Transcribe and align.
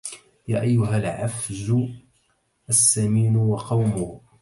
يا 0.47 0.61
أيها 0.61 0.97
العفج 0.97 1.73
السمين 2.69 3.37
وقومه 3.37 4.21